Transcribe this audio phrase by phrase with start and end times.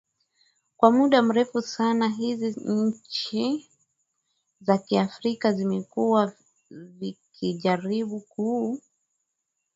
[0.77, 3.69] kwa muda mrefu sana hizi nchi
[4.61, 6.33] za kiafrika zimekuwa
[6.69, 8.79] zikijaribu kuu